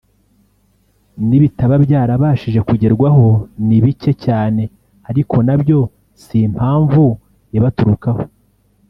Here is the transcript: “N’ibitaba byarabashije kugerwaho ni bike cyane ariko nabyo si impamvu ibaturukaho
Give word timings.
“N’ibitaba 1.27 1.75
byarabashije 1.85 2.59
kugerwaho 2.67 3.25
ni 3.67 3.77
bike 3.83 4.11
cyane 4.25 4.63
ariko 5.09 5.35
nabyo 5.47 5.79
si 6.21 6.35
impamvu 6.47 7.03
ibaturukaho 7.57 8.23